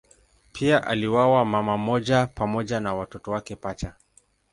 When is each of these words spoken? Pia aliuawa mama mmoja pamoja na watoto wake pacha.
Pia 0.53 0.83
aliuawa 0.87 1.45
mama 1.45 1.77
mmoja 1.77 2.27
pamoja 2.27 2.79
na 2.79 2.93
watoto 2.95 3.31
wake 3.31 3.55
pacha. 3.55 3.93